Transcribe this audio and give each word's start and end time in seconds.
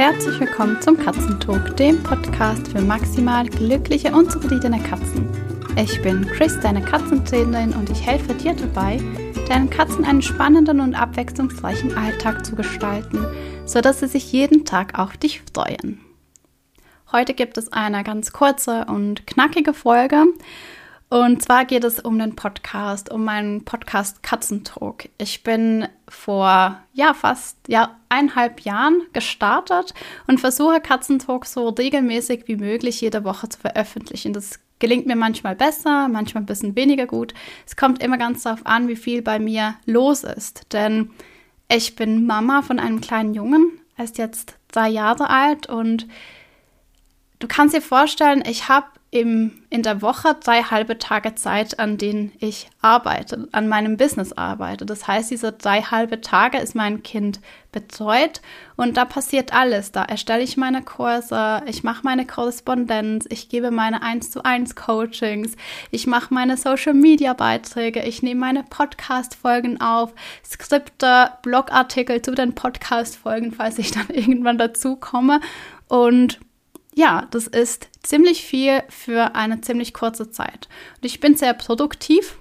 herzlich 0.00 0.40
willkommen 0.40 0.80
zum 0.80 0.96
Katzentalk, 0.96 1.76
dem 1.76 2.02
Podcast 2.02 2.68
für 2.68 2.80
maximal 2.80 3.46
glückliche 3.46 4.14
und 4.14 4.32
zufriedene 4.32 4.82
Katzen. 4.82 5.28
Ich 5.76 6.00
bin 6.00 6.26
Chris, 6.26 6.58
deine 6.58 6.80
Katzentrainerin 6.80 7.74
und 7.74 7.90
ich 7.90 8.06
helfe 8.06 8.32
dir 8.32 8.54
dabei, 8.54 8.98
deinen 9.46 9.68
Katzen 9.68 10.06
einen 10.06 10.22
spannenden 10.22 10.80
und 10.80 10.94
abwechslungsreichen 10.94 11.98
Alltag 11.98 12.46
zu 12.46 12.56
gestalten, 12.56 13.26
sodass 13.66 14.00
sie 14.00 14.06
sich 14.06 14.32
jeden 14.32 14.64
Tag 14.64 14.98
auf 14.98 15.18
dich 15.18 15.42
freuen. 15.52 16.00
Heute 17.12 17.34
gibt 17.34 17.58
es 17.58 17.70
eine 17.70 18.02
ganz 18.02 18.32
kurze 18.32 18.86
und 18.86 19.26
knackige 19.26 19.74
Folge 19.74 20.24
und 21.10 21.42
zwar 21.42 21.64
geht 21.64 21.82
es 21.82 21.98
um 21.98 22.20
den 22.20 22.36
Podcast, 22.36 23.10
um 23.10 23.24
meinen 23.24 23.64
Podcast 23.64 24.22
Katzentalk. 24.22 25.08
Ich 25.18 25.42
bin 25.42 25.88
vor 26.08 26.80
ja 26.92 27.14
fast 27.14 27.58
ja 27.66 27.96
eineinhalb 28.08 28.60
Jahren 28.60 29.02
gestartet 29.12 29.92
und 30.28 30.38
versuche 30.38 30.80
Katzentalk 30.80 31.46
so 31.46 31.68
regelmäßig 31.68 32.44
wie 32.46 32.54
möglich 32.54 33.00
jede 33.00 33.24
Woche 33.24 33.48
zu 33.48 33.58
veröffentlichen. 33.58 34.32
Das 34.32 34.60
gelingt 34.78 35.06
mir 35.06 35.16
manchmal 35.16 35.56
besser, 35.56 36.06
manchmal 36.06 36.44
ein 36.44 36.46
bisschen 36.46 36.76
weniger 36.76 37.06
gut. 37.06 37.34
Es 37.66 37.74
kommt 37.74 38.00
immer 38.00 38.16
ganz 38.16 38.44
darauf 38.44 38.64
an, 38.64 38.86
wie 38.86 38.96
viel 38.96 39.20
bei 39.20 39.40
mir 39.40 39.74
los 39.86 40.22
ist. 40.22 40.72
Denn 40.72 41.10
ich 41.68 41.96
bin 41.96 42.24
Mama 42.24 42.62
von 42.62 42.78
einem 42.78 43.00
kleinen 43.00 43.34
Jungen, 43.34 43.80
er 43.96 44.04
ist 44.04 44.18
jetzt 44.18 44.56
drei 44.70 44.88
Jahre 44.88 45.28
alt 45.28 45.66
und 45.66 46.06
du 47.40 47.48
kannst 47.48 47.74
dir 47.74 47.82
vorstellen, 47.82 48.44
ich 48.46 48.68
habe 48.68 48.86
im, 49.12 49.50
in 49.70 49.82
der 49.82 50.02
Woche 50.02 50.36
drei 50.40 50.62
halbe 50.62 50.96
Tage 50.96 51.34
Zeit, 51.34 51.80
an 51.80 51.98
denen 51.98 52.30
ich 52.38 52.70
arbeite, 52.80 53.48
an 53.50 53.66
meinem 53.66 53.96
Business 53.96 54.32
arbeite. 54.32 54.86
Das 54.86 55.08
heißt, 55.08 55.32
diese 55.32 55.50
drei 55.50 55.82
halbe 55.82 56.20
Tage 56.20 56.58
ist 56.58 56.76
mein 56.76 57.02
Kind 57.02 57.40
betreut 57.72 58.40
und 58.76 58.96
da 58.96 59.04
passiert 59.04 59.52
alles. 59.52 59.90
Da 59.90 60.04
erstelle 60.04 60.44
ich 60.44 60.56
meine 60.56 60.82
Kurse, 60.82 61.60
ich 61.66 61.82
mache 61.82 62.02
meine 62.04 62.24
Korrespondenz, 62.24 63.26
ich 63.30 63.48
gebe 63.48 63.72
meine 63.72 64.02
1 64.02 64.30
zu 64.30 64.44
1 64.44 64.76
Coachings, 64.76 65.56
ich 65.90 66.06
mache 66.06 66.32
meine 66.32 66.56
Social 66.56 66.94
Media 66.94 67.32
Beiträge, 67.32 68.04
ich 68.04 68.22
nehme 68.22 68.40
meine 68.40 68.62
Podcast 68.62 69.34
Folgen 69.34 69.80
auf, 69.80 70.12
Skripte, 70.44 71.32
Blogartikel 71.42 72.22
zu 72.22 72.32
den 72.32 72.54
Podcast 72.54 73.16
Folgen, 73.16 73.50
falls 73.50 73.78
ich 73.78 73.90
dann 73.90 74.08
irgendwann 74.12 74.58
dazu 74.58 74.94
komme 74.94 75.40
und 75.88 76.38
ja, 76.94 77.28
das 77.30 77.46
ist 77.46 77.88
ziemlich 78.02 78.44
viel 78.44 78.82
für 78.88 79.34
eine 79.34 79.60
ziemlich 79.60 79.94
kurze 79.94 80.30
Zeit. 80.30 80.68
Und 80.96 81.06
ich 81.06 81.20
bin 81.20 81.36
sehr 81.36 81.54
produktiv, 81.54 82.36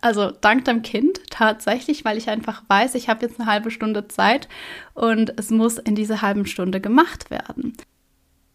also 0.00 0.30
dank 0.30 0.64
dem 0.66 0.82
Kind 0.82 1.20
tatsächlich, 1.30 2.04
weil 2.04 2.16
ich 2.16 2.28
einfach 2.28 2.62
weiß, 2.68 2.94
ich 2.94 3.08
habe 3.08 3.26
jetzt 3.26 3.40
eine 3.40 3.50
halbe 3.50 3.70
Stunde 3.70 4.08
Zeit 4.08 4.48
und 4.94 5.38
es 5.38 5.50
muss 5.50 5.78
in 5.78 5.94
dieser 5.94 6.22
halben 6.22 6.46
Stunde 6.46 6.80
gemacht 6.80 7.30
werden. 7.30 7.76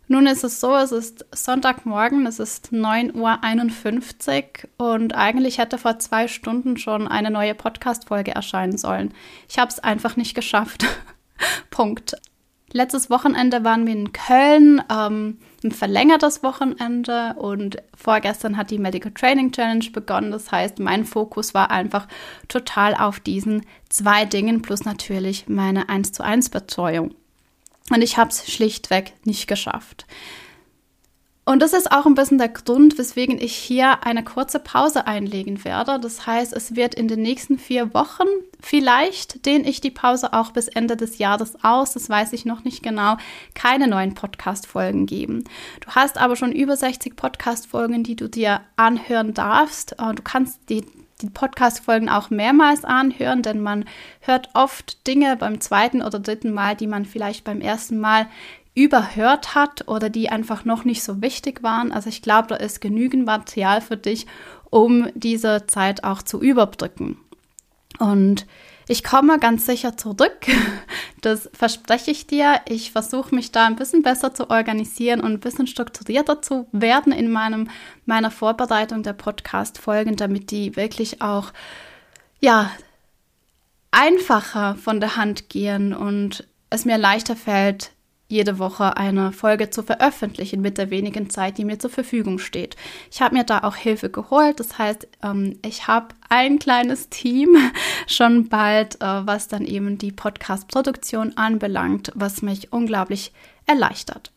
Nun 0.07 0.27
ist 0.27 0.43
es 0.43 0.59
so, 0.59 0.75
es 0.75 0.91
ist 0.91 1.25
Sonntagmorgen, 1.33 2.25
es 2.25 2.39
ist 2.39 2.73
9.51 2.73 4.65
Uhr 4.77 4.93
und 4.93 5.15
eigentlich 5.15 5.57
hätte 5.57 5.77
vor 5.77 5.99
zwei 5.99 6.27
Stunden 6.27 6.75
schon 6.75 7.07
eine 7.07 7.31
neue 7.31 7.55
Podcast-Folge 7.55 8.31
erscheinen 8.31 8.77
sollen. 8.77 9.13
Ich 9.47 9.57
habe 9.57 9.71
es 9.71 9.79
einfach 9.79 10.17
nicht 10.17 10.35
geschafft. 10.35 10.85
Punkt. 11.69 12.15
Letztes 12.73 13.09
Wochenende 13.09 13.65
waren 13.65 13.85
wir 13.85 13.93
in 13.93 14.13
Köln, 14.13 14.81
ähm, 14.89 15.39
ein 15.63 15.71
verlängertes 15.71 16.41
Wochenende 16.41 17.35
und 17.37 17.77
vorgestern 17.95 18.55
hat 18.55 18.71
die 18.71 18.77
Medical 18.77 19.11
Training 19.11 19.51
Challenge 19.51 19.85
begonnen. 19.91 20.31
Das 20.31 20.51
heißt, 20.51 20.79
mein 20.79 21.05
Fokus 21.05 21.53
war 21.53 21.69
einfach 21.69 22.07
total 22.47 22.95
auf 22.95 23.19
diesen 23.19 23.65
zwei 23.89 24.25
Dingen 24.25 24.61
plus 24.61 24.85
natürlich 24.85 25.49
meine 25.49 25.89
1 25.89 26.13
zu 26.13 26.23
1 26.23 26.49
Betreuung. 26.49 27.13
Und 27.89 28.01
ich 28.01 28.17
habe 28.17 28.29
es 28.29 28.49
schlichtweg 28.49 29.13
nicht 29.25 29.47
geschafft. 29.47 30.05
Und 31.43 31.61
das 31.61 31.73
ist 31.73 31.91
auch 31.91 32.05
ein 32.05 32.13
bisschen 32.13 32.37
der 32.37 32.49
Grund, 32.49 32.99
weswegen 32.99 33.41
ich 33.41 33.55
hier 33.55 34.05
eine 34.05 34.23
kurze 34.23 34.59
Pause 34.59 35.07
einlegen 35.07 35.65
werde. 35.65 35.99
Das 35.99 36.27
heißt, 36.27 36.53
es 36.53 36.75
wird 36.75 36.93
in 36.93 37.07
den 37.07 37.23
nächsten 37.23 37.57
vier 37.57 37.95
Wochen, 37.95 38.27
vielleicht 38.61 39.45
dehne 39.47 39.67
ich 39.67 39.81
die 39.81 39.89
Pause 39.89 40.33
auch 40.33 40.51
bis 40.51 40.67
Ende 40.67 40.95
des 40.95 41.17
Jahres 41.17 41.55
aus, 41.63 41.93
das 41.93 42.09
weiß 42.09 42.33
ich 42.33 42.45
noch 42.45 42.63
nicht 42.63 42.83
genau, 42.83 43.17
keine 43.55 43.87
neuen 43.87 44.13
Podcast-Folgen 44.13 45.07
geben. 45.07 45.43
Du 45.79 45.89
hast 45.89 46.19
aber 46.19 46.35
schon 46.35 46.51
über 46.51 46.77
60 46.77 47.15
Podcast-Folgen, 47.15 48.03
die 48.03 48.15
du 48.15 48.29
dir 48.29 48.61
anhören 48.75 49.33
darfst. 49.33 49.95
Du 49.97 50.21
kannst 50.23 50.59
die 50.69 50.85
die 51.21 51.29
Podcast-Folgen 51.29 52.09
auch 52.09 52.29
mehrmals 52.29 52.83
anhören, 52.83 53.43
denn 53.43 53.61
man 53.61 53.85
hört 54.21 54.49
oft 54.53 55.05
Dinge 55.05 55.37
beim 55.37 55.61
zweiten 55.61 56.01
oder 56.01 56.19
dritten 56.19 56.51
Mal, 56.51 56.75
die 56.75 56.87
man 56.87 57.05
vielleicht 57.05 57.43
beim 57.43 57.61
ersten 57.61 57.99
Mal 57.99 58.25
überhört 58.73 59.53
hat 59.53 59.87
oder 59.87 60.09
die 60.09 60.29
einfach 60.29 60.65
noch 60.65 60.85
nicht 60.85 61.03
so 61.03 61.21
wichtig 61.21 61.61
waren. 61.61 61.91
Also 61.91 62.09
ich 62.09 62.21
glaube, 62.21 62.47
da 62.47 62.55
ist 62.55 62.81
genügend 62.81 63.25
Material 63.25 63.81
für 63.81 63.97
dich, 63.97 64.27
um 64.69 65.09
diese 65.13 65.67
Zeit 65.67 66.03
auch 66.03 66.21
zu 66.21 66.41
überbrücken. 66.41 67.17
Und 67.99 68.47
ich 68.87 69.03
komme 69.03 69.39
ganz 69.39 69.65
sicher 69.65 69.97
zurück. 69.97 70.47
Das 71.21 71.51
verspreche 71.53 72.09
ich 72.09 72.25
dir. 72.25 72.61
Ich 72.67 72.91
versuche 72.91 73.35
mich 73.35 73.51
da 73.51 73.67
ein 73.67 73.75
bisschen 73.75 74.01
besser 74.01 74.33
zu 74.33 74.49
organisieren 74.49 75.21
und 75.21 75.33
ein 75.33 75.39
bisschen 75.39 75.67
strukturierter 75.67 76.41
zu 76.41 76.65
werden 76.71 77.13
in 77.13 77.31
meinem, 77.31 77.69
meiner 78.07 78.31
Vorbereitung 78.31 79.03
der 79.03 79.13
Podcast-Folgen, 79.13 80.15
damit 80.15 80.49
die 80.49 80.75
wirklich 80.75 81.21
auch, 81.21 81.53
ja, 82.39 82.71
einfacher 83.91 84.73
von 84.73 84.99
der 84.99 85.15
Hand 85.15 85.47
gehen 85.49 85.93
und 85.93 86.47
es 86.71 86.85
mir 86.85 86.97
leichter 86.97 87.35
fällt, 87.35 87.91
jede 88.31 88.57
Woche 88.57 88.97
eine 88.97 89.31
Folge 89.31 89.69
zu 89.69 89.83
veröffentlichen 89.83 90.61
mit 90.61 90.77
der 90.77 90.89
wenigen 90.89 91.29
Zeit, 91.29 91.57
die 91.57 91.65
mir 91.65 91.77
zur 91.77 91.89
Verfügung 91.89 92.39
steht. 92.39 92.75
Ich 93.11 93.21
habe 93.21 93.35
mir 93.35 93.43
da 93.43 93.59
auch 93.59 93.75
Hilfe 93.75 94.09
geholt. 94.09 94.59
Das 94.59 94.77
heißt, 94.77 95.07
ähm, 95.23 95.59
ich 95.63 95.87
habe 95.87 96.15
ein 96.29 96.57
kleines 96.57 97.09
Team 97.09 97.55
schon 98.07 98.49
bald, 98.49 98.95
äh, 98.95 99.27
was 99.27 99.47
dann 99.47 99.65
eben 99.65 99.97
die 99.97 100.11
Podcast-Produktion 100.11 101.37
anbelangt, 101.37 102.11
was 102.15 102.41
mich 102.41 102.71
unglaublich 102.73 103.31
erleichtert. 103.67 104.31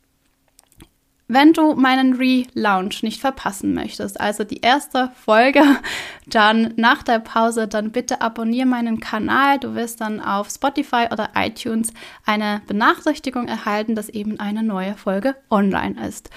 Wenn 1.34 1.52
du 1.52 1.74
meinen 1.74 2.14
Relaunch 2.14 3.02
nicht 3.02 3.20
verpassen 3.20 3.74
möchtest, 3.74 4.20
also 4.20 4.44
die 4.44 4.60
erste 4.60 5.10
Folge, 5.24 5.62
dann 6.26 6.74
nach 6.76 7.02
der 7.02 7.18
Pause, 7.18 7.66
dann 7.66 7.90
bitte 7.90 8.20
abonniere 8.20 8.68
meinen 8.68 9.00
Kanal. 9.00 9.58
Du 9.58 9.74
wirst 9.74 10.00
dann 10.00 10.20
auf 10.20 10.48
Spotify 10.48 11.08
oder 11.10 11.30
iTunes 11.34 11.92
eine 12.24 12.62
Benachrichtigung 12.68 13.48
erhalten, 13.48 13.96
dass 13.96 14.08
eben 14.08 14.38
eine 14.38 14.62
neue 14.62 14.94
Folge 14.94 15.34
online 15.50 16.06
ist. 16.06 16.30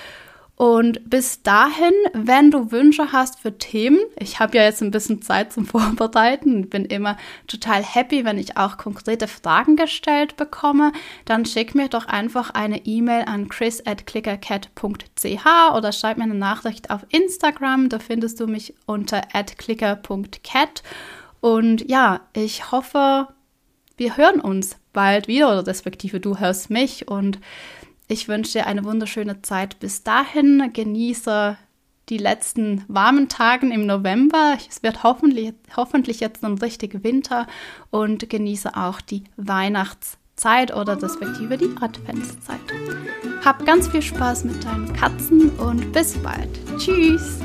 Und 0.57 1.07
bis 1.07 1.43
dahin, 1.43 1.93
wenn 2.13 2.49
du 2.49 2.71
Wünsche 2.71 3.11
hast 3.11 3.39
für 3.39 3.59
Themen, 3.59 3.99
ich 4.17 4.39
habe 4.39 4.57
ja 4.57 4.63
jetzt 4.63 4.81
ein 4.81 4.89
bisschen 4.89 5.21
Zeit 5.21 5.53
zum 5.53 5.65
Vorbereiten 5.67 6.67
bin 6.67 6.85
immer 6.85 7.15
total 7.45 7.83
happy, 7.83 8.25
wenn 8.25 8.39
ich 8.39 8.57
auch 8.57 8.77
konkrete 8.77 9.27
Fragen 9.27 9.75
gestellt 9.75 10.35
bekomme, 10.35 10.93
dann 11.25 11.45
schick 11.45 11.75
mir 11.75 11.89
doch 11.89 12.07
einfach 12.07 12.49
eine 12.49 12.87
E-Mail 12.87 13.25
an 13.27 13.49
chris 13.49 13.85
at 13.85 14.07
clickercat.ch 14.07 15.75
oder 15.75 15.91
schreib 15.91 16.17
mir 16.17 16.23
eine 16.23 16.33
Nachricht 16.33 16.89
auf 16.89 17.05
Instagram. 17.09 17.89
Da 17.89 17.99
findest 17.99 18.39
du 18.39 18.47
mich 18.47 18.73
unter 18.87 19.21
at 19.33 19.59
clicker.cat. 19.59 20.81
Und 21.39 21.87
ja, 21.87 22.21
ich 22.33 22.71
hoffe, 22.71 23.27
wir 23.95 24.17
hören 24.17 24.41
uns 24.41 24.77
bald 24.91 25.27
wieder 25.27 25.51
oder 25.51 25.67
respektive 25.67 26.19
du 26.19 26.39
hörst 26.39 26.71
mich 26.71 27.07
und 27.07 27.39
ich 28.07 28.27
wünsche 28.27 28.59
dir 28.59 28.67
eine 28.67 28.83
wunderschöne 28.83 29.41
Zeit 29.41 29.79
bis 29.79 30.03
dahin. 30.03 30.71
Genieße 30.73 31.57
die 32.09 32.17
letzten 32.17 32.85
warmen 32.87 33.27
Tage 33.27 33.67
im 33.67 33.85
November. 33.85 34.57
Es 34.69 34.81
wird 34.81 35.03
hoffentlich, 35.03 35.53
hoffentlich 35.75 36.19
jetzt 36.19 36.43
ein 36.43 36.57
richtig 36.57 37.03
Winter 37.03 37.47
und 37.89 38.29
genieße 38.29 38.75
auch 38.75 39.01
die 39.01 39.23
Weihnachtszeit 39.35 40.73
oder 40.73 41.01
respektive 41.01 41.57
die 41.57 41.69
Adventszeit. 41.81 42.59
Hab 43.43 43.65
ganz 43.65 43.89
viel 43.89 44.01
Spaß 44.01 44.45
mit 44.45 44.63
deinen 44.63 44.93
Katzen 44.93 45.49
und 45.57 45.91
bis 45.91 46.17
bald. 46.17 46.49
Tschüss! 46.77 47.39